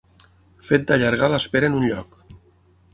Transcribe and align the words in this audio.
Fet 0.69 0.87
d'allargar 0.91 1.31
l'espera 1.35 1.73
en 1.73 1.79
un 1.83 1.89
lloc. 1.93 2.19